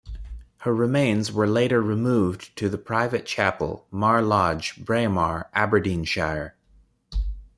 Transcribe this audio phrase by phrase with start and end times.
[0.61, 6.55] Her remains were later removed to the Private Chapel, Mar Lodge, Braemar, Aberdeenshire.